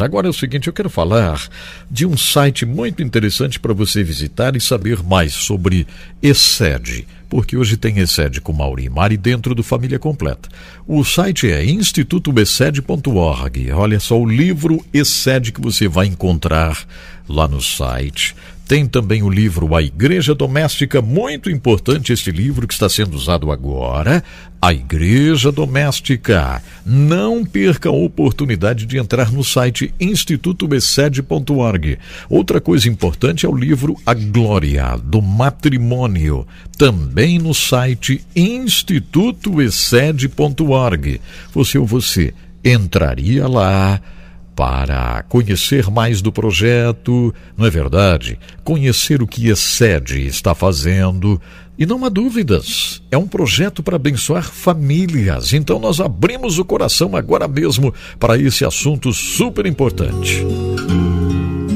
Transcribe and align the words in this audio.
Agora 0.00 0.26
é 0.26 0.30
o 0.30 0.34
seguinte, 0.34 0.68
eu 0.68 0.72
quero 0.72 0.90
falar 0.90 1.48
de 1.90 2.06
um 2.06 2.16
site 2.16 2.64
muito 2.64 3.02
interessante 3.02 3.60
para 3.60 3.74
você 3.74 4.02
visitar 4.02 4.56
e 4.56 4.60
saber 4.60 5.02
mais 5.02 5.32
sobre 5.32 5.86
Excede, 6.22 7.06
porque 7.28 7.56
hoje 7.56 7.76
tem 7.76 7.98
Excede 7.98 8.40
com 8.40 8.52
Mauri 8.52 8.88
e 9.10 9.16
dentro 9.16 9.54
do 9.54 9.62
Família 9.62 9.98
Completa. 9.98 10.48
O 10.86 11.04
site 11.04 11.50
é 11.50 11.64
institutoexcede.org. 11.64 13.72
Olha 13.72 14.00
só 14.00 14.20
o 14.20 14.28
livro 14.28 14.84
Excede 14.92 15.52
que 15.52 15.60
você 15.60 15.88
vai 15.88 16.06
encontrar 16.06 16.86
lá 17.28 17.46
no 17.46 17.60
site. 17.60 18.34
Tem 18.68 18.86
também 18.86 19.22
o 19.22 19.30
livro 19.30 19.74
A 19.74 19.82
Igreja 19.82 20.34
Doméstica, 20.34 21.00
muito 21.00 21.50
importante 21.50 22.12
este 22.12 22.30
livro 22.30 22.68
que 22.68 22.74
está 22.74 22.86
sendo 22.86 23.16
usado 23.16 23.50
agora. 23.50 24.22
A 24.60 24.74
Igreja 24.74 25.50
Doméstica. 25.50 26.62
Não 26.84 27.46
perca 27.46 27.88
a 27.88 27.92
oportunidade 27.92 28.84
de 28.84 28.98
entrar 28.98 29.32
no 29.32 29.42
site 29.42 29.94
institutobecede.org. 29.98 31.98
Outra 32.28 32.60
coisa 32.60 32.90
importante 32.90 33.46
é 33.46 33.48
o 33.48 33.56
livro 33.56 33.96
A 34.04 34.12
Glória 34.12 34.98
do 35.02 35.22
Matrimônio, 35.22 36.46
também 36.76 37.38
no 37.38 37.54
site 37.54 38.22
institutoexcede.org. 38.36 41.22
Você 41.54 41.78
ou 41.78 41.86
você 41.86 42.34
entraria 42.62 43.48
lá 43.48 43.98
para 44.58 45.22
conhecer 45.28 45.88
mais 45.88 46.20
do 46.20 46.32
projeto, 46.32 47.32
não 47.56 47.64
é 47.64 47.70
verdade? 47.70 48.40
Conhecer 48.64 49.22
o 49.22 49.26
que 49.26 49.48
Excede 49.48 50.26
está 50.26 50.52
fazendo. 50.52 51.40
E 51.78 51.86
não 51.86 52.04
há 52.04 52.08
dúvidas, 52.08 53.00
é 53.08 53.16
um 53.16 53.28
projeto 53.28 53.84
para 53.84 53.94
abençoar 53.94 54.42
famílias. 54.42 55.52
Então 55.52 55.78
nós 55.78 56.00
abrimos 56.00 56.58
o 56.58 56.64
coração 56.64 57.14
agora 57.14 57.46
mesmo 57.46 57.94
para 58.18 58.36
esse 58.36 58.64
assunto 58.64 59.12
super 59.12 59.64
importante. 59.64 60.44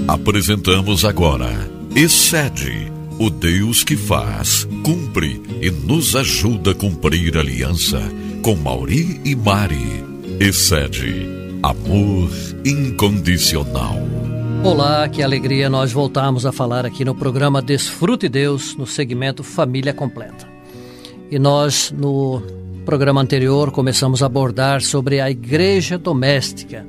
Apresentamos 0.08 1.04
agora 1.04 1.70
Excede, 1.94 2.90
o 3.16 3.30
Deus 3.30 3.84
que 3.84 3.96
faz, 3.96 4.66
cumpre 4.82 5.40
e 5.60 5.70
nos 5.70 6.16
ajuda 6.16 6.72
a 6.72 6.74
cumprir 6.74 7.36
a 7.36 7.40
aliança 7.42 8.00
com 8.42 8.56
Mauri 8.56 9.20
e 9.24 9.36
Mari. 9.36 10.02
Excede 10.40 11.31
Amor 11.62 12.28
incondicional. 12.64 13.94
Olá, 14.64 15.08
que 15.08 15.22
alegria 15.22 15.70
nós 15.70 15.92
voltarmos 15.92 16.44
a 16.44 16.50
falar 16.50 16.84
aqui 16.84 17.04
no 17.04 17.14
programa 17.14 17.62
Desfrute 17.62 18.28
Deus, 18.28 18.74
no 18.74 18.84
segmento 18.84 19.44
Família 19.44 19.94
Completa. 19.94 20.48
E 21.30 21.38
nós, 21.38 21.94
no 21.96 22.42
programa 22.84 23.20
anterior, 23.20 23.70
começamos 23.70 24.24
a 24.24 24.26
abordar 24.26 24.82
sobre 24.82 25.20
a 25.20 25.30
igreja 25.30 25.96
doméstica. 25.96 26.84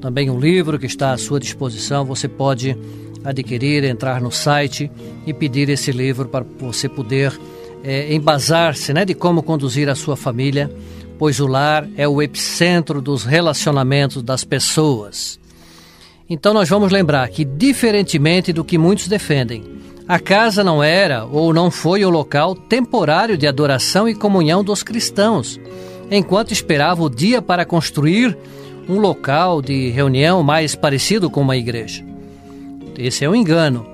Também 0.00 0.30
um 0.30 0.38
livro 0.38 0.78
que 0.78 0.86
está 0.86 1.10
à 1.10 1.18
sua 1.18 1.40
disposição, 1.40 2.04
você 2.04 2.28
pode 2.28 2.78
adquirir, 3.24 3.82
entrar 3.82 4.20
no 4.20 4.30
site 4.30 4.88
e 5.26 5.34
pedir 5.34 5.68
esse 5.70 5.90
livro 5.90 6.28
para 6.28 6.46
você 6.60 6.88
poder 6.88 7.36
é, 7.82 8.14
embasar-se 8.14 8.92
né, 8.94 9.04
de 9.04 9.14
como 9.14 9.42
conduzir 9.42 9.88
a 9.88 9.96
sua 9.96 10.16
família 10.16 10.70
pois 11.18 11.40
o 11.40 11.46
lar 11.46 11.88
é 11.96 12.06
o 12.06 12.22
epicentro 12.22 13.02
dos 13.02 13.24
relacionamentos 13.24 14.22
das 14.22 14.44
pessoas. 14.44 15.38
Então 16.30 16.54
nós 16.54 16.68
vamos 16.68 16.92
lembrar 16.92 17.28
que, 17.28 17.44
diferentemente 17.44 18.52
do 18.52 18.64
que 18.64 18.78
muitos 18.78 19.08
defendem, 19.08 19.64
a 20.06 20.18
casa 20.18 20.62
não 20.62 20.82
era 20.82 21.24
ou 21.24 21.52
não 21.52 21.70
foi 21.70 22.04
o 22.04 22.10
local 22.10 22.54
temporário 22.54 23.36
de 23.36 23.46
adoração 23.46 24.08
e 24.08 24.14
comunhão 24.14 24.62
dos 24.62 24.82
cristãos, 24.82 25.60
enquanto 26.10 26.52
esperava 26.52 27.02
o 27.02 27.10
dia 27.10 27.42
para 27.42 27.64
construir 27.64 28.36
um 28.88 28.98
local 28.98 29.60
de 29.60 29.90
reunião 29.90 30.42
mais 30.42 30.74
parecido 30.74 31.28
com 31.28 31.42
uma 31.42 31.56
igreja. 31.56 32.02
Esse 32.96 33.24
é 33.24 33.28
um 33.28 33.34
engano, 33.34 33.86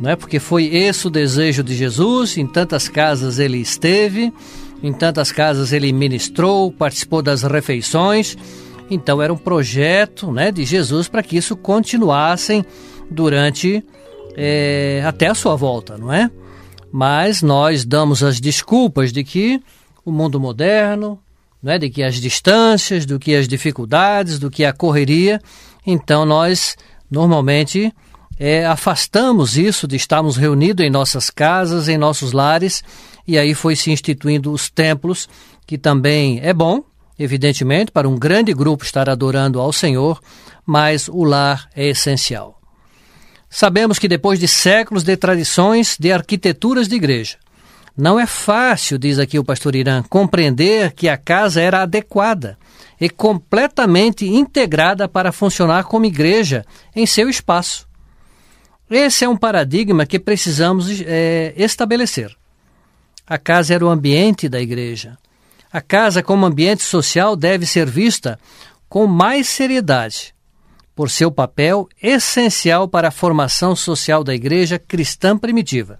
não 0.00 0.10
é? 0.10 0.16
Porque 0.16 0.38
foi 0.38 0.66
esse 0.66 1.06
o 1.06 1.10
desejo 1.10 1.62
de 1.62 1.74
Jesus, 1.74 2.36
em 2.36 2.46
tantas 2.46 2.88
casas 2.88 3.38
ele 3.38 3.58
esteve, 3.58 4.32
em 4.82 4.92
tantas 4.92 5.32
casas 5.32 5.72
ele 5.72 5.92
ministrou, 5.92 6.70
participou 6.70 7.22
das 7.22 7.42
refeições. 7.42 8.36
Então 8.90 9.20
era 9.20 9.32
um 9.32 9.36
projeto 9.36 10.30
né, 10.30 10.52
de 10.52 10.64
Jesus 10.64 11.08
para 11.08 11.22
que 11.22 11.36
isso 11.36 11.56
continuassem 11.56 12.64
durante 13.10 13.84
é, 14.36 15.02
até 15.04 15.28
a 15.28 15.34
sua 15.34 15.56
volta, 15.56 15.96
não 15.96 16.12
é? 16.12 16.30
Mas 16.92 17.42
nós 17.42 17.84
damos 17.84 18.22
as 18.22 18.40
desculpas 18.40 19.12
de 19.12 19.24
que 19.24 19.60
o 20.04 20.12
mundo 20.12 20.38
moderno, 20.38 21.18
é, 21.64 21.78
de 21.78 21.90
que 21.90 22.02
as 22.02 22.16
distâncias, 22.16 23.04
do 23.04 23.18
que 23.18 23.34
as 23.34 23.48
dificuldades, 23.48 24.38
do 24.38 24.50
que 24.50 24.64
a 24.64 24.72
correria, 24.72 25.40
então 25.84 26.24
nós 26.24 26.76
normalmente 27.10 27.92
é, 28.38 28.66
afastamos 28.66 29.56
isso 29.56 29.88
de 29.88 29.96
estarmos 29.96 30.36
reunidos 30.36 30.84
em 30.84 30.90
nossas 30.90 31.30
casas, 31.30 31.88
em 31.88 31.96
nossos 31.96 32.32
lares, 32.32 32.84
e 33.26 33.38
aí 33.38 33.54
foi 33.54 33.74
se 33.74 33.90
instituindo 33.90 34.52
os 34.52 34.70
templos, 34.70 35.28
que 35.66 35.76
também 35.76 36.40
é 36.42 36.52
bom, 36.52 36.84
evidentemente, 37.18 37.90
para 37.90 38.08
um 38.08 38.16
grande 38.16 38.52
grupo 38.52 38.84
estar 38.84 39.08
adorando 39.08 39.60
ao 39.60 39.72
Senhor, 39.72 40.20
mas 40.64 41.08
o 41.08 41.24
lar 41.24 41.68
é 41.74 41.88
essencial. 41.88 42.60
Sabemos 43.48 43.98
que 43.98 44.08
depois 44.08 44.38
de 44.38 44.46
séculos 44.46 45.02
de 45.02 45.16
tradições 45.16 45.96
de 45.98 46.12
arquiteturas 46.12 46.88
de 46.88 46.96
igreja, 46.96 47.38
não 47.96 48.20
é 48.20 48.26
fácil, 48.26 48.98
diz 48.98 49.18
aqui 49.18 49.38
o 49.38 49.44
pastor 49.44 49.74
Irã, 49.74 50.02
compreender 50.02 50.92
que 50.92 51.08
a 51.08 51.16
casa 51.16 51.62
era 51.62 51.80
adequada 51.80 52.58
e 53.00 53.08
completamente 53.08 54.26
integrada 54.26 55.08
para 55.08 55.32
funcionar 55.32 55.84
como 55.84 56.04
igreja 56.04 56.64
em 56.94 57.06
seu 57.06 57.28
espaço. 57.30 57.88
Esse 58.90 59.24
é 59.24 59.28
um 59.28 59.36
paradigma 59.36 60.04
que 60.04 60.18
precisamos 60.18 60.88
é, 61.06 61.54
estabelecer. 61.56 62.36
A 63.26 63.38
casa 63.38 63.74
era 63.74 63.84
o 63.84 63.88
ambiente 63.88 64.48
da 64.48 64.60
igreja. 64.60 65.18
A 65.72 65.80
casa, 65.80 66.22
como 66.22 66.46
ambiente 66.46 66.82
social, 66.82 67.34
deve 67.34 67.66
ser 67.66 67.90
vista 67.90 68.38
com 68.88 69.06
mais 69.06 69.48
seriedade, 69.48 70.32
por 70.94 71.10
seu 71.10 71.30
papel 71.30 71.88
essencial 72.00 72.86
para 72.86 73.08
a 73.08 73.10
formação 73.10 73.74
social 73.74 74.22
da 74.22 74.34
igreja 74.34 74.78
cristã 74.78 75.36
primitiva. 75.36 75.98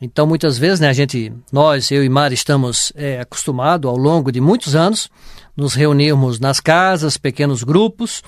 Então, 0.00 0.26
muitas 0.26 0.56
vezes, 0.56 0.80
né, 0.80 0.88
a 0.88 0.92
gente, 0.92 1.32
nós, 1.52 1.90
eu 1.90 2.04
e 2.04 2.08
Mari, 2.08 2.34
estamos 2.34 2.92
é, 2.96 3.20
acostumados 3.20 3.88
ao 3.88 3.96
longo 3.96 4.32
de 4.32 4.40
muitos 4.40 4.74
anos 4.74 5.10
nos 5.56 5.74
reunirmos 5.74 6.40
nas 6.40 6.58
casas, 6.58 7.16
pequenos 7.16 7.62
grupos, 7.62 8.22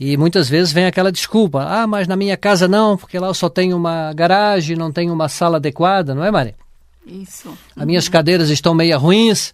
e 0.00 0.16
muitas 0.16 0.48
vezes 0.48 0.72
vem 0.72 0.86
aquela 0.86 1.12
desculpa: 1.12 1.62
ah, 1.62 1.86
mas 1.86 2.08
na 2.08 2.16
minha 2.16 2.36
casa 2.36 2.66
não, 2.68 2.96
porque 2.96 3.18
lá 3.18 3.28
eu 3.28 3.34
só 3.34 3.48
tenho 3.48 3.76
uma 3.76 4.12
garagem, 4.12 4.76
não 4.76 4.92
tenho 4.92 5.12
uma 5.12 5.28
sala 5.28 5.56
adequada, 5.56 6.14
não 6.14 6.24
é, 6.24 6.30
Mari? 6.30 6.54
Isso. 7.08 7.56
As 7.74 7.86
minhas 7.86 8.06
uhum. 8.06 8.12
cadeiras 8.12 8.50
estão 8.50 8.74
meio 8.74 8.98
ruins. 8.98 9.52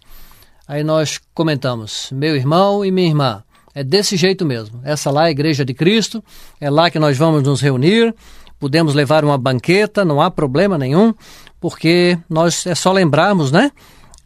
Aí 0.67 0.83
nós 0.83 1.19
comentamos, 1.33 2.09
meu 2.11 2.35
irmão 2.35 2.83
e 2.83 2.91
minha 2.91 3.07
irmã. 3.07 3.43
É 3.73 3.83
desse 3.83 4.17
jeito 4.17 4.45
mesmo. 4.45 4.79
Essa 4.83 5.11
lá 5.11 5.25
é 5.25 5.27
a 5.27 5.31
Igreja 5.31 5.63
de 5.63 5.73
Cristo, 5.73 6.23
é 6.59 6.69
lá 6.69 6.89
que 6.89 6.97
nós 6.97 7.17
vamos 7.17 7.43
nos 7.43 7.61
reunir. 7.61 8.15
Podemos 8.59 8.93
levar 8.93 9.23
uma 9.23 9.37
banqueta, 9.37 10.05
não 10.05 10.21
há 10.21 10.31
problema 10.31 10.77
nenhum, 10.77 11.13
porque 11.59 12.17
nós 12.29 12.65
é 12.65 12.73
só 12.73 12.91
lembrarmos, 12.91 13.51
né? 13.51 13.71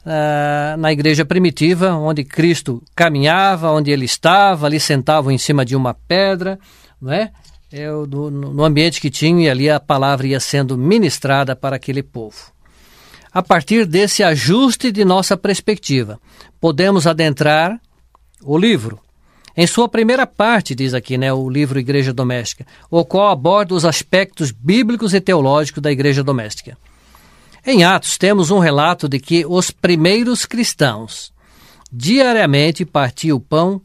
Ah, 0.06 0.76
na 0.78 0.94
igreja 0.94 1.26
primitiva, 1.26 1.94
onde 1.96 2.24
Cristo 2.24 2.82
caminhava, 2.96 3.72
onde 3.72 3.92
ele 3.92 4.06
estava, 4.06 4.66
ali 4.66 4.80
sentava 4.80 5.34
em 5.34 5.38
cima 5.38 5.66
de 5.66 5.76
uma 5.76 5.94
pedra, 5.94 6.58
não 7.02 7.12
é? 7.12 7.32
é 7.72 7.88
no, 7.90 8.32
no 8.32 8.64
ambiente 8.64 9.02
que 9.02 9.10
tinha, 9.10 9.48
e 9.48 9.50
ali 9.50 9.70
a 9.70 9.80
palavra 9.80 10.28
ia 10.28 10.40
sendo 10.40 10.78
ministrada 10.78 11.56
para 11.56 11.76
aquele 11.76 12.02
povo 12.02 12.54
a 13.32 13.42
partir 13.42 13.86
desse 13.86 14.24
ajuste 14.24 14.92
de 14.92 15.06
nossa 15.06 15.38
perspectiva. 15.38 16.20
Podemos 16.60 17.06
adentrar 17.06 17.80
o 18.42 18.58
livro. 18.58 19.00
Em 19.56 19.68
sua 19.68 19.90
primeira 19.90 20.26
parte, 20.26 20.74
diz 20.74 20.94
aqui, 20.94 21.18
né, 21.18 21.34
o 21.34 21.50
livro 21.50 21.80
Igreja 21.80 22.14
Doméstica, 22.14 22.66
o 22.90 23.04
qual 23.04 23.30
aborda 23.30 23.74
os 23.74 23.86
aspectos 23.86 24.52
bíblicos 24.52 25.14
e 25.14 25.20
teológicos 25.20 25.82
da 25.82 25.92
igreja 25.92 26.24
doméstica. 26.24 26.78
Em 27.66 27.84
Atos, 27.84 28.18
temos 28.18 28.52
um 28.52 28.60
relato 28.60 29.10
de 29.10 29.20
que 29.20 29.46
os 29.46 29.70
primeiros 29.70 30.46
cristãos 30.46 31.34
diariamente 31.92 32.86
partiam 32.86 33.38
o 33.38 33.42
pão 33.42 33.82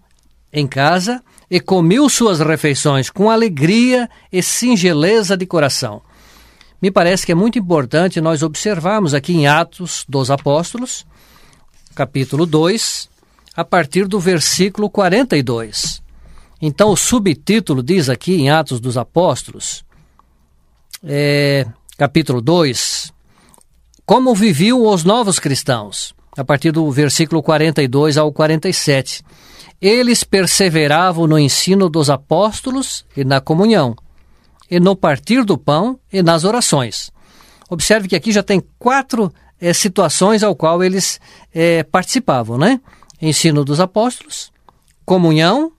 em 0.53 0.67
casa 0.67 1.23
e 1.51 1.59
comiam 1.59 2.09
suas 2.09 2.39
refeições 2.39 3.11
com 3.11 3.29
alegria 3.29 4.09
e 4.33 4.43
singeleza 4.43 5.37
de 5.37 5.45
coração 5.45 6.03
me 6.85 6.91
parece 6.91 7.25
que 7.25 7.33
é 7.33 7.35
muito 7.35 7.59
importante 7.59 8.21
nós 8.21 8.43
observarmos 8.43 9.15
aqui 9.15 9.33
em 9.33 9.47
Atos 9.47 10.05
dos 10.07 10.31
Apóstolos, 10.31 11.07
capítulo 11.95 12.45
2, 12.45 13.09
a 13.57 13.65
partir 13.65 14.07
do 14.07 14.21
versículo 14.21 14.91
42. 14.91 16.03
Então, 16.61 16.91
o 16.91 16.97
subtítulo 16.97 17.83
diz 17.83 18.11
aqui 18.11 18.35
em 18.35 18.51
Atos 18.51 18.81
dos 18.81 18.99
Apóstolos, 18.99 19.83
é, 21.03 21.67
capítulo 21.97 22.43
2, 22.43 23.11
como 24.05 24.35
viviam 24.35 24.87
os 24.87 25.05
novos 25.05 25.39
cristãos, 25.39 26.15
a 26.37 26.45
partir 26.45 26.71
do 26.71 26.91
versículo 26.91 27.43
42 27.43 28.19
ao 28.19 28.31
47. 28.31 29.25
eles 29.81 30.23
perseveravam 30.23 31.27
no 31.27 31.39
ensino 31.39 31.89
dos 31.89 32.11
apóstolos 32.11 33.07
e 33.17 33.25
na 33.25 33.41
comunhão, 33.41 33.97
e 34.71 34.81
no 34.81 34.97
partir 34.97 35.45
do 35.45 35.57
pão 35.57 35.99
e 36.13 36.23
nas 36.23 36.45
orações. 36.45 37.11
Observe 37.69 38.09
que 38.09 38.17
aqui 38.17 38.33
já 38.33 38.43
tem 38.43 38.63
quatro 38.79 39.33
é, 39.61 39.73
situações 39.73 40.43
ao 40.43 40.55
qual 40.55 40.83
eles 40.83 41.21
é, 41.55 41.83
participavam, 41.83 42.59
né? 42.59 42.81
Ensino 43.21 43.65
dos 43.65 43.81
apóstolos, 43.81 44.53
comunhão, 45.05 45.73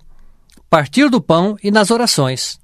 partir 0.69 1.09
do 1.09 1.21
pão 1.21 1.55
e 1.63 1.69
nas 1.69 1.91
orações. 1.91 2.59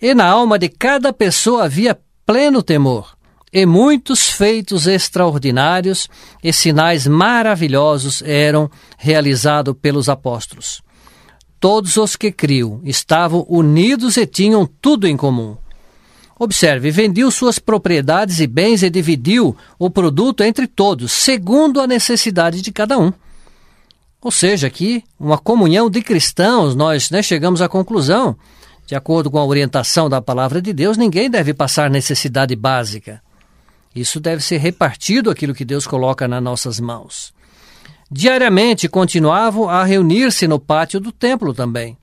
E 0.00 0.14
na 0.14 0.26
alma 0.26 0.58
de 0.58 0.68
cada 0.68 1.12
pessoa 1.12 1.64
havia 1.64 1.98
pleno 2.24 2.62
temor, 2.62 3.16
e 3.52 3.64
muitos 3.64 4.30
feitos 4.30 4.86
extraordinários 4.86 6.08
e 6.42 6.52
sinais 6.52 7.06
maravilhosos 7.06 8.22
eram 8.22 8.70
realizados 8.98 9.74
pelos 9.80 10.08
apóstolos. 10.08 10.82
Todos 11.64 11.96
os 11.96 12.14
que 12.14 12.30
criam 12.30 12.78
estavam 12.84 13.46
unidos 13.48 14.18
e 14.18 14.26
tinham 14.26 14.66
tudo 14.66 15.08
em 15.08 15.16
comum. 15.16 15.56
Observe, 16.38 16.90
vendiu 16.90 17.30
suas 17.30 17.58
propriedades 17.58 18.38
e 18.38 18.46
bens 18.46 18.82
e 18.82 18.90
dividiu 18.90 19.56
o 19.78 19.88
produto 19.88 20.44
entre 20.44 20.66
todos, 20.66 21.10
segundo 21.10 21.80
a 21.80 21.86
necessidade 21.86 22.60
de 22.60 22.70
cada 22.70 22.98
um. 22.98 23.10
Ou 24.20 24.30
seja, 24.30 24.66
aqui, 24.66 25.02
uma 25.18 25.38
comunhão 25.38 25.88
de 25.88 26.02
cristãos, 26.02 26.74
nós 26.74 27.08
né, 27.08 27.22
chegamos 27.22 27.62
à 27.62 27.66
conclusão, 27.66 28.36
de 28.86 28.94
acordo 28.94 29.30
com 29.30 29.38
a 29.38 29.46
orientação 29.46 30.10
da 30.10 30.20
palavra 30.20 30.60
de 30.60 30.70
Deus, 30.70 30.98
ninguém 30.98 31.30
deve 31.30 31.54
passar 31.54 31.88
necessidade 31.88 32.54
básica. 32.54 33.22
Isso 33.96 34.20
deve 34.20 34.44
ser 34.44 34.58
repartido 34.58 35.30
aquilo 35.30 35.54
que 35.54 35.64
Deus 35.64 35.86
coloca 35.86 36.28
nas 36.28 36.42
nossas 36.42 36.78
mãos. 36.78 37.32
Diariamente 38.16 38.88
continuavam 38.88 39.68
a 39.68 39.82
reunir-se 39.82 40.46
no 40.46 40.60
pátio 40.60 41.00
do 41.00 41.10
templo 41.10 41.52
também 41.52 41.98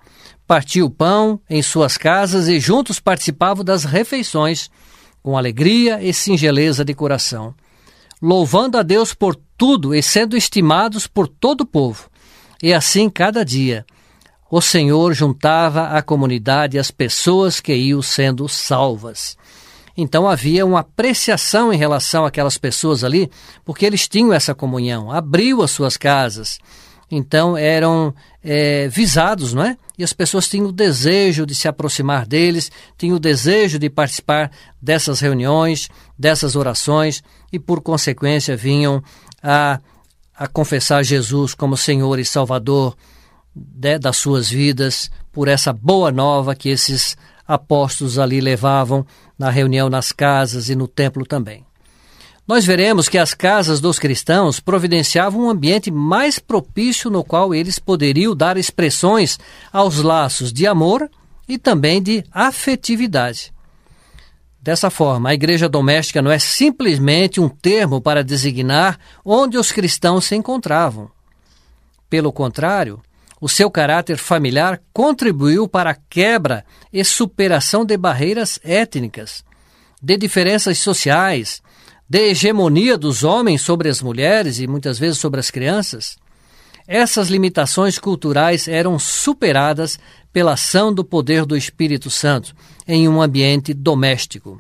partia 0.46 0.86
o 0.86 0.90
pão 0.90 1.40
em 1.50 1.62
suas 1.62 1.96
casas 1.96 2.50
e 2.50 2.60
juntos 2.60 3.00
participavam 3.00 3.64
das 3.64 3.86
refeições, 3.86 4.70
com 5.24 5.38
alegria 5.38 6.04
e 6.04 6.14
singeleza 6.14 6.84
de 6.84 6.94
coração, 6.94 7.56
louvando 8.22 8.78
a 8.78 8.84
Deus 8.84 9.14
por 9.14 9.38
tudo 9.58 9.96
e 9.96 10.04
sendo 10.04 10.36
estimados 10.36 11.08
por 11.08 11.30
todo 11.30 11.62
o 11.62 11.66
povo. 11.66 12.10
E 12.62 12.74
assim 12.74 13.10
cada 13.10 13.46
dia 13.46 13.86
o 14.52 14.60
Senhor 14.60 15.14
juntava 15.14 15.88
à 15.88 16.02
comunidade 16.02 16.78
as 16.78 16.92
pessoas 16.92 17.62
que 17.62 17.74
iam 17.74 18.02
sendo 18.02 18.50
salvas. 18.50 19.38
Então 20.02 20.28
havia 20.28 20.66
uma 20.66 20.80
apreciação 20.80 21.72
em 21.72 21.78
relação 21.78 22.26
àquelas 22.26 22.58
pessoas 22.58 23.04
ali, 23.04 23.30
porque 23.64 23.86
eles 23.86 24.08
tinham 24.08 24.34
essa 24.34 24.56
comunhão, 24.56 25.12
abriu 25.12 25.62
as 25.62 25.70
suas 25.70 25.96
casas, 25.96 26.58
então 27.10 27.56
eram 27.56 28.12
é, 28.44 28.88
visados, 28.88 29.54
não 29.54 29.64
é? 29.64 29.78
E 29.98 30.04
as 30.04 30.12
pessoas 30.12 30.48
tinham 30.48 30.68
o 30.68 30.72
desejo 30.72 31.46
de 31.46 31.54
se 31.54 31.68
aproximar 31.68 32.26
deles, 32.26 32.72
tinham 32.98 33.18
o 33.18 33.20
desejo 33.20 33.78
de 33.78 33.92
participar 33.92 34.50
dessas 34.82 35.20
reuniões, 35.20 35.88
dessas 36.18 36.56
orações, 36.56 37.22
e 37.54 37.60
por 37.60 37.82
consequência 37.82 38.58
vinham 38.58 39.04
a, 39.44 39.80
a 40.36 40.48
confessar 40.48 41.04
Jesus 41.04 41.54
como 41.54 41.78
Senhor 41.78 42.18
e 42.18 42.26
Salvador 42.26 42.96
de, 43.54 44.00
das 44.00 44.18
suas 44.18 44.50
vidas, 44.50 45.12
por 45.32 45.48
essa 45.48 45.72
boa 45.72 46.12
nova 46.12 46.56
que 46.56 46.70
esses 46.70 47.16
apóstolos 47.46 48.18
ali 48.18 48.40
levavam 48.40 49.06
na 49.42 49.50
reunião 49.50 49.90
nas 49.90 50.14
casas 50.14 50.70
e 50.70 50.76
no 50.76 50.88
templo 50.88 51.26
também 51.26 51.66
nós 52.48 52.66
veremos 52.66 53.08
que 53.08 53.18
as 53.18 53.34
casas 53.34 53.80
dos 53.80 53.98
cristãos 53.98 54.60
providenciavam 54.60 55.44
um 55.44 55.50
ambiente 55.50 55.90
mais 55.90 56.40
propício 56.40 57.10
no 57.10 57.24
qual 57.24 57.56
eles 57.56 57.80
poderiam 57.80 58.36
dar 58.36 58.58
expressões 58.58 59.40
aos 59.72 60.02
laços 60.02 60.52
de 60.52 60.68
amor 60.68 61.10
e 61.48 61.58
também 61.58 62.02
de 62.02 62.26
afetividade. 62.32 63.54
Dessa 64.62 64.90
forma, 64.90 65.30
a 65.30 65.34
igreja 65.34 65.70
doméstica 65.70 66.22
não 66.22 66.30
é 66.30 66.38
simplesmente 66.40 67.40
um 67.40 67.50
termo 67.50 68.02
para 68.02 68.24
designar 68.24 69.00
onde 69.24 69.58
os 69.58 69.72
cristãos 69.72 70.26
se 70.26 70.36
encontravam. 70.36 71.10
Pelo 72.10 72.34
contrário, 72.34 73.02
o 73.42 73.50
seu 73.50 73.72
caráter 73.72 74.18
familiar 74.18 74.80
contribuiu 74.94 75.68
para 75.68 75.90
a 75.90 75.98
quebra 76.10 76.64
e 76.94 77.04
superação 77.04 77.84
de 77.84 77.98
barreiras 77.98 78.60
étnicas, 78.64 79.44
de 80.02 80.16
diferenças 80.16 80.78
sociais, 80.78 81.62
de 82.08 82.30
hegemonia 82.30 82.98
dos 82.98 83.24
homens 83.24 83.62
sobre 83.62 83.90
as 83.90 84.02
mulheres 84.02 84.60
e 84.60 84.68
muitas 84.68 85.00
vezes 85.00 85.18
sobre 85.18 85.40
as 85.40 85.50
crianças, 85.50 86.18
essas 86.88 87.30
limitações 87.30 87.98
culturais 87.98 88.68
eram 88.68 89.00
superadas 89.00 90.00
pela 90.34 90.54
ação 90.54 90.94
do 90.94 91.04
poder 91.04 91.46
do 91.46 91.56
Espírito 91.56 92.10
Santo 92.10 92.54
em 92.88 93.08
um 93.08 93.22
ambiente 93.22 93.74
doméstico. 93.74 94.60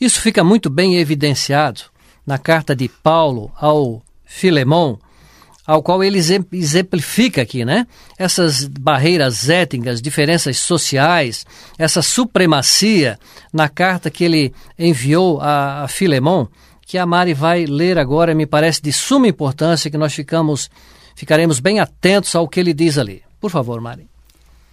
Isso 0.00 0.20
fica 0.20 0.44
muito 0.44 0.68
bem 0.68 0.96
evidenciado 0.96 1.82
na 2.26 2.38
carta 2.38 2.76
de 2.76 2.88
Paulo 2.88 3.50
ao 3.56 4.02
Filemão, 4.24 4.98
ao 5.70 5.84
qual 5.84 6.02
ele 6.02 6.18
exemplifica 6.18 7.42
aqui, 7.42 7.64
né? 7.64 7.86
Essas 8.18 8.66
barreiras 8.66 9.48
étnicas, 9.48 10.02
diferenças 10.02 10.58
sociais, 10.58 11.46
essa 11.78 12.02
supremacia 12.02 13.16
na 13.52 13.68
carta 13.68 14.10
que 14.10 14.24
ele 14.24 14.52
enviou 14.76 15.40
a, 15.40 15.84
a 15.84 15.88
Filemon, 15.88 16.48
que 16.84 16.98
a 16.98 17.06
Mari 17.06 17.34
vai 17.34 17.66
ler 17.66 17.98
agora, 17.98 18.34
me 18.34 18.46
parece 18.46 18.82
de 18.82 18.92
suma 18.92 19.28
importância 19.28 19.88
que 19.88 19.96
nós 19.96 20.12
ficamos 20.12 20.68
ficaremos 21.14 21.60
bem 21.60 21.78
atentos 21.78 22.34
ao 22.34 22.48
que 22.48 22.58
ele 22.58 22.74
diz 22.74 22.98
ali. 22.98 23.22
Por 23.40 23.48
favor, 23.52 23.80
Mari. 23.80 24.08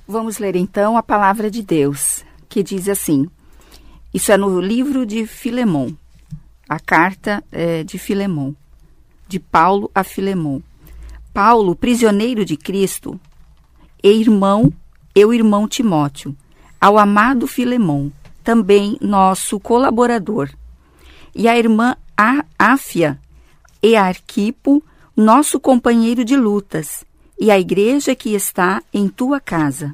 Vamos 0.08 0.40
ler 0.40 0.56
então 0.56 0.98
a 0.98 1.04
palavra 1.04 1.52
de 1.52 1.62
Deus, 1.62 2.26
que 2.50 2.64
diz 2.64 2.90
assim: 2.90 3.30
Isso 4.12 4.32
é 4.32 4.38
no 4.38 4.60
livro 4.60 5.06
de 5.06 5.28
Filemon, 5.28 5.92
a 6.68 6.80
carta 6.80 7.44
é, 7.52 7.84
de 7.84 8.00
Filemon, 8.00 8.54
de 9.28 9.40
Paulo 9.40 9.92
a 9.94 10.04
Filemon. 10.04 10.60
Paulo, 11.38 11.75
prisioneiro 11.75 12.44
de 12.44 12.57
Cristo, 12.57 13.19
e 14.04 14.10
irmão, 14.10 14.74
eu 15.13 15.31
irmão 15.31 15.68
Timóteo, 15.68 16.36
ao 16.81 16.98
amado 16.98 17.45
Filemão, 17.45 18.12
também 18.44 18.98
nosso 19.00 19.60
colaborador, 19.60 20.50
e 21.36 21.48
a 21.48 21.56
irmã 21.56 21.95
Áfia 22.57 23.19
e 23.84 23.95
Arquipo, 23.95 24.84
nosso 25.16 25.60
companheiro 25.60 26.25
de 26.25 26.36
lutas, 26.36 27.06
e 27.40 27.51
a 27.51 27.60
igreja 27.60 28.16
que 28.16 28.33
está 28.33 28.81
em 28.92 29.07
tua 29.07 29.40
casa. 29.40 29.94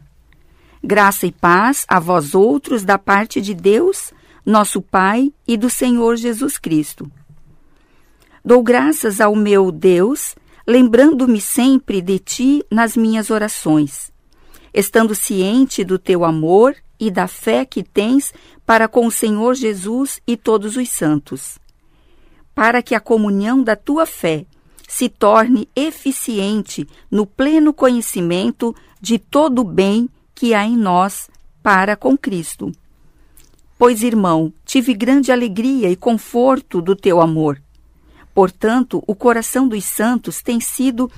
Graça 0.81 1.27
e 1.27 1.31
paz 1.33 1.85
a 1.89 1.99
vós 1.99 2.33
outros 2.33 2.85
da 2.85 2.97
parte 2.97 3.41
de 3.41 3.53
Deus, 3.53 4.13
nosso 4.45 4.81
Pai 4.81 5.33
e 5.45 5.57
do 5.57 5.69
Senhor 5.69 6.15
Jesus 6.15 6.57
Cristo. 6.57 7.11
Dou 8.45 8.63
graças 8.63 9.19
ao 9.19 9.35
meu 9.35 9.73
Deus 9.73 10.37
lembrando-me 10.65 11.41
sempre 11.41 12.01
de 12.01 12.19
ti 12.19 12.65
nas 12.71 12.95
minhas 12.95 13.29
orações, 13.29 14.11
estando 14.73 15.13
ciente 15.13 15.83
do 15.83 15.99
teu 15.99 16.23
amor 16.23 16.75
e 16.99 17.11
da 17.11 17.27
fé 17.27 17.65
que 17.65 17.83
tens 17.83 18.33
para 18.65 18.87
com 18.87 19.05
o 19.05 19.11
Senhor 19.11 19.55
Jesus 19.55 20.21
e 20.25 20.37
todos 20.37 20.77
os 20.77 20.89
santos, 20.89 21.59
para 22.55 22.81
que 22.81 22.95
a 22.95 22.99
comunhão 22.99 23.61
da 23.61 23.75
tua 23.75 24.05
fé 24.05 24.45
se 24.87 25.09
torne 25.09 25.67
eficiente 25.75 26.87
no 27.09 27.25
pleno 27.25 27.73
conhecimento 27.73 28.75
de 29.01 29.17
todo 29.17 29.59
o 29.59 29.65
bem 29.65 30.07
que 30.33 30.53
há 30.53 30.65
em 30.65 30.77
nós 30.77 31.29
para 31.61 31.95
com 31.95 32.17
Cristo. 32.17 32.71
Pois, 33.77 34.03
irmão, 34.03 34.53
tive 34.63 34.93
grande 34.93 35.31
alegria 35.31 35.89
e 35.89 35.95
conforto 35.95 36.81
do 36.81 36.95
teu 36.95 37.19
amor 37.19 37.62
Portanto, 38.33 39.03
o 39.05 39.15
coração 39.15 39.67
dos 39.67 39.85
santos 39.85 40.41
tem 40.41 40.59
sido 40.59 41.11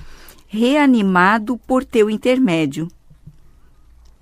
reanimado 0.46 1.56
por 1.58 1.84
teu 1.84 2.10
intermédio. 2.10 2.88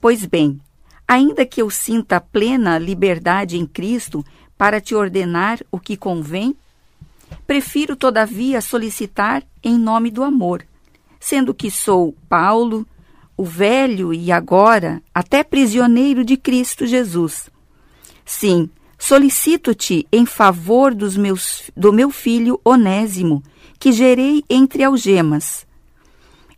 Pois 0.00 0.24
bem, 0.24 0.60
ainda 1.06 1.44
que 1.44 1.60
eu 1.60 1.70
sinta 1.70 2.20
plena 2.20 2.78
liberdade 2.78 3.58
em 3.58 3.66
Cristo 3.66 4.24
para 4.56 4.80
te 4.80 4.94
ordenar 4.94 5.60
o 5.70 5.78
que 5.78 5.96
convém, 5.96 6.56
prefiro, 7.46 7.96
todavia, 7.96 8.60
solicitar 8.60 9.42
em 9.62 9.78
nome 9.78 10.10
do 10.10 10.22
amor, 10.22 10.64
sendo 11.18 11.54
que 11.54 11.70
sou 11.70 12.14
Paulo, 12.28 12.86
o 13.36 13.44
velho 13.44 14.14
e 14.14 14.30
agora 14.30 15.02
até 15.12 15.42
prisioneiro 15.42 16.24
de 16.24 16.36
Cristo 16.36 16.86
Jesus. 16.86 17.50
Sim, 18.24 18.70
Solicito-te 19.06 20.08
em 20.10 20.24
favor 20.24 20.94
dos 20.94 21.14
meus, 21.14 21.70
do 21.76 21.92
meu 21.92 22.10
filho 22.10 22.58
Onésimo, 22.64 23.42
que 23.78 23.92
gerei 23.92 24.42
entre 24.48 24.82
algemas. 24.82 25.66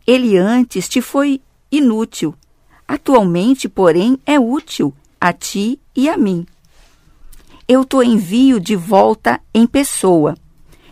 Ele 0.07 0.37
antes 0.37 0.87
te 0.87 1.01
foi 1.01 1.41
inútil, 1.69 2.33
atualmente, 2.87 3.67
porém, 3.67 4.17
é 4.25 4.39
útil 4.39 4.93
a 5.19 5.33
ti 5.33 5.77
e 5.93 6.07
a 6.07 6.15
mim. 6.15 6.45
Eu 7.67 7.83
te 7.83 7.97
envio 7.97 8.61
de 8.61 8.77
volta 8.77 9.41
em 9.53 9.67
pessoa. 9.67 10.33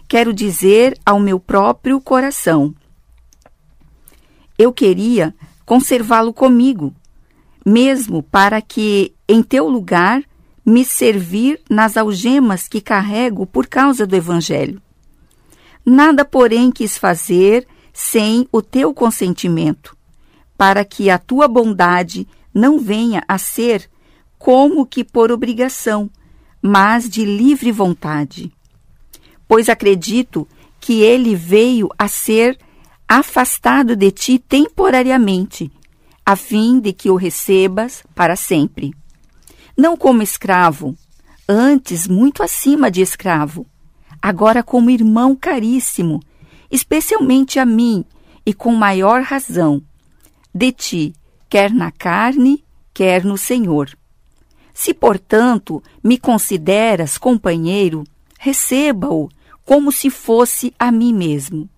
Quero 0.10 0.34
dizer 0.34 1.00
ao 1.06 1.22
meu 1.22 1.40
próprio 1.40 2.02
coração. 2.02 2.76
eu 4.58 4.74
queria 4.74 5.34
conservá-lo 5.66 6.34
comigo, 6.34 6.94
mesmo 7.66 8.22
para 8.22 8.62
que, 8.62 9.14
em 9.26 9.42
teu 9.42 9.70
lugar, 9.70 10.22
me 10.65 10.84
servir 10.84 11.62
nas 11.69 11.95
algemas 11.95 12.67
que 12.67 12.81
carrego 12.81 13.45
por 13.45 13.67
causa 13.67 14.07
do 14.07 14.15
Evangelho. 14.15 14.81
Nada, 15.86 16.25
porém, 16.25 16.72
quis 16.72 16.98
fazer 16.98 17.67
sem 17.93 18.48
o 18.51 18.62
teu 18.62 18.93
consentimento, 18.93 19.95
para 20.57 20.84
que 20.84 21.10
a 21.10 21.19
tua 21.19 21.48
bondade 21.48 22.27
não 22.53 22.79
venha 22.79 23.24
a 23.27 23.38
ser 23.38 23.89
como 24.39 24.86
que 24.86 25.03
por 25.03 25.31
obrigação, 25.31 26.10
mas 26.62 27.07
de 27.07 27.24
livre 27.24 27.72
vontade. 27.72 28.51
Pois 29.48 29.69
acredito 29.69 30.48
que 30.79 31.01
ele 31.01 31.36
veio 31.36 31.89
a 31.98 32.07
ser 32.07 32.57
afastado 33.07 33.95
de 33.95 34.10
ti 34.12 34.39
temporariamente, 34.39 35.72
a 36.25 36.36
fim 36.36 36.79
de 36.79 36.91
que 36.91 37.10
o 37.10 37.15
recebas 37.15 38.03
para 38.15 38.36
sempre. 38.36 38.93
Não 39.77 39.98
como 39.98 40.22
escravo, 40.22 40.96
antes 41.50 42.08
muito 42.08 42.41
acima 42.41 42.89
de 42.89 43.01
escravo, 43.01 43.65
agora 44.22 44.63
como 44.63 44.89
irmão 44.89 45.36
caríssimo, 45.36 46.22
especialmente 46.72 47.60
a 47.60 47.65
mim 47.65 48.05
e 48.46 48.53
com 48.53 48.74
maior 48.74 49.22
razão, 49.22 49.82
de 50.53 50.72
ti, 50.72 51.13
quer 51.50 51.72
na 51.72 51.91
carne, 51.91 52.63
quer 52.94 53.25
no 53.25 53.38
Senhor. 53.38 53.89
Se, 54.74 54.94
portanto, 54.94 55.84
me 56.01 56.17
consideras 56.17 57.17
companheiro, 57.17 58.05
receba-o 58.39 59.29
como 59.65 59.91
se 59.91 60.10
fosse 60.10 60.74
a 60.79 60.89
mim 60.89 61.13
mesmo. 61.13 61.70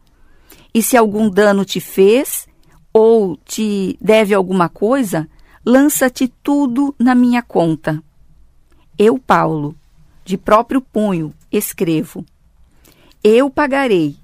E 0.71 0.83
se 0.83 0.95
algum 0.95 1.29
dano 1.29 1.65
te 1.65 1.79
fez, 1.79 2.47
ou 2.93 3.35
te 3.37 3.97
deve 3.99 4.33
alguma 4.33 4.69
coisa, 4.69 5.27
lança-te 5.67 6.29
tudo 6.41 6.95
na 6.97 7.13
minha 7.13 7.41
conta. 7.41 8.01
Eu, 8.97 9.19
Paulo, 9.19 9.75
de 10.23 10.37
próprio 10.37 10.79
punho, 10.79 11.33
escrevo: 11.51 12.23
Eu 13.21 13.49
pagarei, 13.49 14.15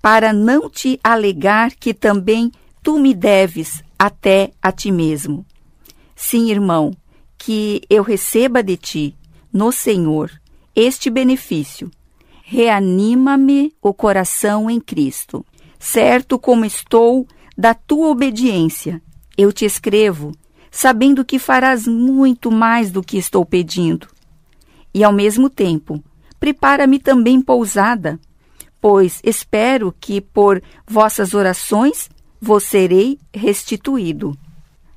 para 0.00 0.32
não 0.32 0.70
te 0.70 0.98
alegar 1.04 1.74
que 1.74 1.92
também 1.92 2.50
tu 2.82 2.98
me 2.98 3.12
deves 3.12 3.84
até 3.98 4.50
a 4.62 4.72
ti 4.72 4.90
mesmo. 4.90 5.44
Sim, 6.16 6.50
irmão, 6.50 6.96
que 7.36 7.82
eu 7.90 8.02
receba 8.02 8.62
de 8.62 8.78
ti, 8.78 9.14
no 9.52 9.70
Senhor, 9.70 10.32
este 10.74 11.10
benefício. 11.10 11.90
Reanima-me 12.42 13.74
o 13.82 13.92
coração 13.92 14.70
em 14.70 14.80
Cristo. 14.80 15.44
Certo 15.78 16.38
como 16.38 16.64
estou 16.64 17.28
da 17.58 17.74
tua 17.74 18.08
obediência, 18.08 19.02
eu 19.36 19.52
te 19.52 19.66
escrevo, 19.66 20.32
sabendo 20.70 21.24
que 21.24 21.38
farás 21.38 21.86
muito 21.86 22.50
mais 22.50 22.90
do 22.90 23.02
que 23.02 23.18
estou 23.18 23.44
pedindo. 23.44 24.08
E 24.92 25.04
ao 25.04 25.12
mesmo 25.12 25.48
tempo, 25.48 26.02
prepara-me 26.38 26.98
também 26.98 27.40
pousada, 27.40 28.18
pois 28.80 29.20
espero 29.24 29.94
que 29.98 30.20
por 30.20 30.62
vossas 30.86 31.34
orações 31.34 32.08
vos 32.40 32.64
serei 32.64 33.18
restituído. 33.34 34.36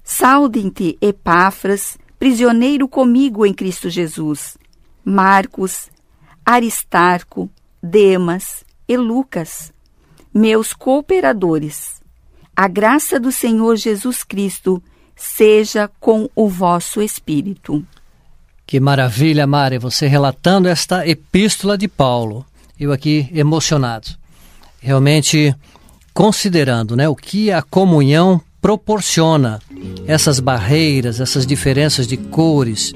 Saudem-te, 0.03 0.97
Epáfras, 1.01 1.97
prisioneiro 2.19 2.87
comigo 2.87 3.45
em 3.45 3.53
Cristo 3.53 3.89
Jesus, 3.89 4.57
Marcos, 5.03 5.89
Aristarco, 6.45 7.49
Demas 7.81 8.63
e 8.87 8.97
Lucas, 8.97 9.73
meus 10.33 10.73
cooperadores. 10.73 12.01
A 12.55 12.67
graça 12.67 13.19
do 13.19 13.31
Senhor 13.31 13.75
Jesus 13.75 14.23
Cristo 14.23 14.83
seja 15.21 15.87
com 15.99 16.27
o 16.35 16.49
vosso 16.49 16.99
espírito. 16.99 17.85
Que 18.65 18.79
maravilha, 18.79 19.45
Mari, 19.45 19.77
você 19.77 20.07
relatando 20.07 20.67
esta 20.67 21.07
epístola 21.07 21.77
de 21.77 21.87
Paulo. 21.87 22.43
Eu 22.79 22.91
aqui 22.91 23.29
emocionado. 23.31 24.07
Realmente 24.79 25.55
considerando, 26.11 26.95
né, 26.95 27.07
o 27.07 27.15
que 27.15 27.51
a 27.51 27.61
comunhão 27.61 28.41
proporciona, 28.59 29.59
essas 30.07 30.39
barreiras, 30.39 31.19
essas 31.19 31.45
diferenças 31.45 32.07
de 32.07 32.17
cores, 32.17 32.91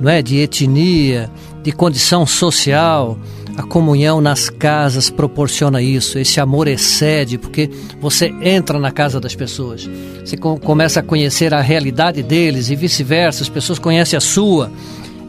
não 0.00 0.10
é, 0.10 0.22
de 0.22 0.38
etnia, 0.38 1.28
de 1.62 1.72
condição 1.72 2.24
social, 2.24 3.18
a 3.56 3.62
comunhão 3.62 4.20
nas 4.20 4.50
casas 4.50 5.10
proporciona 5.10 5.80
isso, 5.80 6.18
esse 6.18 6.40
amor 6.40 6.66
excede, 6.66 7.38
porque 7.38 7.70
você 8.00 8.34
entra 8.42 8.78
na 8.78 8.90
casa 8.90 9.20
das 9.20 9.34
pessoas, 9.34 9.88
você 10.24 10.36
começa 10.36 11.00
a 11.00 11.02
conhecer 11.02 11.54
a 11.54 11.60
realidade 11.60 12.22
deles 12.22 12.68
e 12.68 12.76
vice-versa, 12.76 13.42
as 13.42 13.48
pessoas 13.48 13.78
conhecem 13.78 14.16
a 14.16 14.20
sua, 14.20 14.70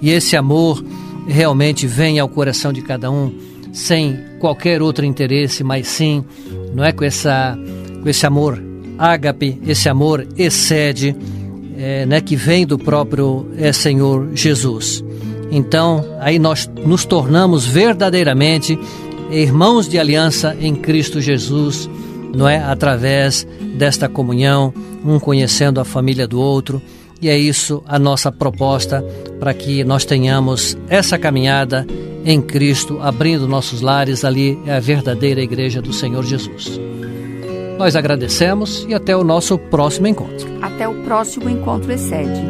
e 0.02 0.10
esse 0.10 0.36
amor 0.36 0.84
realmente 1.28 1.86
vem 1.86 2.20
ao 2.20 2.28
coração 2.28 2.74
de 2.74 2.82
cada 2.82 3.12
um, 3.12 3.34
sem 3.72 4.20
qualquer 4.40 4.82
outro 4.82 5.06
interesse, 5.06 5.64
mas 5.64 5.88
sim, 5.88 6.24
não 6.74 6.84
é 6.84 6.92
com, 6.92 7.04
essa, 7.04 7.58
com 8.02 8.10
esse 8.10 8.26
amor 8.26 8.62
ágape, 8.98 9.60
esse 9.68 9.88
amor 9.88 10.28
excede, 10.38 11.16
é, 11.78 12.06
né, 12.06 12.22
que 12.22 12.36
vem 12.36 12.66
do 12.66 12.80
próprio 12.80 13.48
é, 13.58 13.72
Senhor 13.72 14.30
Jesus. 14.34 15.05
Então, 15.52 16.04
aí 16.20 16.40
nós 16.40 16.70
nos 16.86 17.06
tornamos 17.06 17.66
verdadeiramente 17.66 18.78
irmãos 19.30 19.88
de 19.88 19.98
aliança 20.00 20.56
em 20.60 20.76
Cristo 20.76 21.22
Jesus, 21.22 21.90
não 22.36 22.48
é? 22.48 22.58
Através 22.58 23.48
desta 23.76 24.08
comunhão, 24.10 24.74
um 25.04 25.20
conhecendo 25.20 25.80
a 25.80 25.86
família 25.86 26.28
do 26.28 26.40
outro. 26.40 26.82
E 27.22 27.30
é 27.30 27.38
isso 27.38 27.82
a 27.88 27.98
nossa 27.98 28.32
proposta 28.32 29.04
para 29.40 29.54
que 29.54 29.84
nós 29.84 30.06
tenhamos 30.06 30.78
essa 30.90 31.18
caminhada 31.18 31.88
em 32.26 32.42
Cristo, 32.42 33.00
abrindo 33.02 33.48
nossos 33.48 33.82
lares. 33.82 34.26
Ali 34.26 34.60
é 34.66 34.76
a 34.76 34.80
verdadeira 34.80 35.42
igreja 35.42 35.82
do 35.82 35.94
Senhor 35.94 36.24
Jesus. 36.24 36.80
Nós 37.78 37.96
agradecemos 37.96 38.86
e 38.88 38.94
até 38.94 39.16
o 39.16 39.24
nosso 39.24 39.58
próximo 39.58 40.08
encontro. 40.08 40.48
Até 40.62 40.88
o 40.88 40.94
próximo 41.04 41.50
encontro 41.50 41.92
excede. 41.92 42.42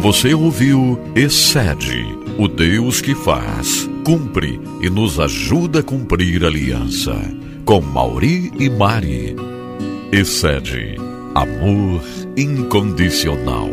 Você 0.00 0.32
ouviu 0.32 0.98
Excede, 1.14 2.06
o 2.38 2.48
Deus 2.48 3.02
que 3.02 3.14
faz, 3.14 3.86
cumpre 4.02 4.58
e 4.80 4.88
nos 4.88 5.20
ajuda 5.20 5.80
a 5.80 5.82
cumprir 5.82 6.42
a 6.42 6.46
aliança. 6.46 7.14
Com 7.66 7.82
Mauri 7.82 8.50
e 8.58 8.70
Mari. 8.70 9.36
Excede, 10.10 10.96
amor 11.34 12.00
incondicional. 12.34 13.68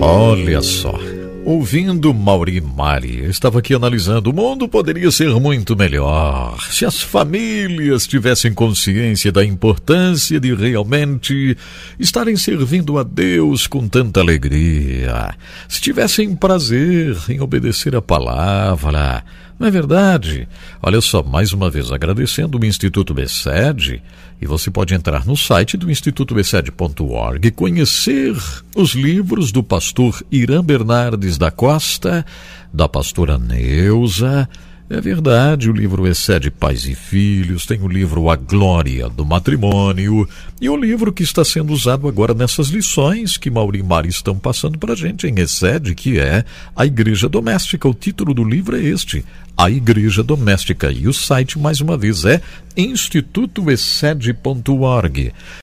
Olha 0.00 0.60
só. 0.60 1.05
Ouvindo 1.48 2.12
Mauri 2.12 2.60
Mari, 2.60 3.24
estava 3.26 3.60
aqui 3.60 3.72
analisando. 3.72 4.30
O 4.30 4.32
mundo 4.32 4.68
poderia 4.68 5.12
ser 5.12 5.30
muito 5.38 5.76
melhor 5.76 6.58
se 6.72 6.84
as 6.84 7.00
famílias 7.00 8.04
tivessem 8.04 8.52
consciência 8.52 9.30
da 9.30 9.44
importância 9.44 10.40
de 10.40 10.52
realmente 10.52 11.56
estarem 12.00 12.36
servindo 12.36 12.98
a 12.98 13.04
Deus 13.04 13.68
com 13.68 13.86
tanta 13.86 14.18
alegria. 14.18 15.36
Se 15.68 15.80
tivessem 15.80 16.34
prazer 16.34 17.16
em 17.28 17.40
obedecer 17.40 17.94
a 17.94 18.02
palavra. 18.02 19.22
Não 19.58 19.68
é 19.68 19.70
verdade? 19.70 20.46
Olha 20.82 21.00
só, 21.00 21.22
mais 21.22 21.52
uma 21.52 21.70
vez 21.70 21.90
agradecendo 21.90 22.58
o 22.58 22.64
Instituto 22.64 23.14
Bessed 23.14 24.02
e 24.40 24.46
você 24.46 24.70
pode 24.70 24.94
entrar 24.94 25.24
no 25.24 25.36
site 25.36 25.78
do 25.78 25.90
institutobeced.org 25.90 27.48
e 27.48 27.50
conhecer 27.50 28.36
os 28.76 28.90
livros 28.94 29.50
do 29.50 29.62
pastor 29.62 30.22
Irã 30.30 30.62
Bernardes 30.62 31.38
da 31.38 31.50
Costa, 31.50 32.24
da 32.72 32.86
pastora 32.86 33.38
Neuza. 33.38 34.46
É 34.88 35.00
verdade, 35.00 35.68
o 35.68 35.72
livro 35.72 36.06
Excede 36.06 36.48
Pais 36.48 36.84
e 36.84 36.94
Filhos, 36.94 37.66
tem 37.66 37.82
o 37.82 37.88
livro 37.88 38.30
A 38.30 38.36
Glória 38.36 39.08
do 39.08 39.26
Matrimônio 39.26 40.28
e 40.60 40.68
o 40.68 40.76
livro 40.76 41.12
que 41.12 41.24
está 41.24 41.44
sendo 41.44 41.72
usado 41.72 42.06
agora 42.06 42.32
nessas 42.32 42.68
lições 42.68 43.36
que 43.36 43.50
Mauri 43.50 43.80
e 43.80 43.82
Mari 43.82 44.10
estão 44.10 44.38
passando 44.38 44.78
para 44.78 44.92
a 44.92 44.96
gente 44.96 45.26
em 45.26 45.40
Excede, 45.40 45.92
que 45.92 46.20
é 46.20 46.44
A 46.76 46.86
Igreja 46.86 47.28
Doméstica. 47.28 47.88
O 47.88 47.94
título 47.94 48.32
do 48.32 48.44
livro 48.44 48.76
é 48.76 48.80
este, 48.80 49.24
a 49.56 49.68
Igreja 49.68 50.22
Doméstica. 50.22 50.92
E 50.92 51.08
o 51.08 51.12
site, 51.12 51.58
mais 51.58 51.80
uma 51.80 51.98
vez, 51.98 52.24
é 52.24 52.40
institutoexcede.org. 52.76 55.32